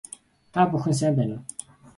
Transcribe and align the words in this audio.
Та 0.53 0.61
бүхэн 0.71 0.95
сайн 0.99 1.13
байна 1.19 1.35
уу 1.37 1.45